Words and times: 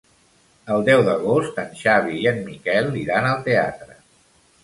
El 0.75 0.85
deu 0.87 1.01
d'agost 1.09 1.59
en 1.65 1.75
Xavi 1.81 2.17
i 2.23 2.27
en 2.31 2.41
Miquel 2.49 2.89
iran 3.01 3.27
al 3.35 3.43
teatre. 3.51 4.01